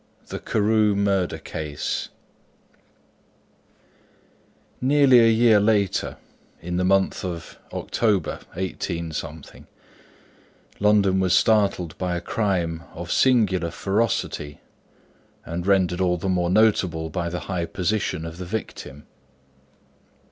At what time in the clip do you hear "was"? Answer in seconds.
11.19-11.33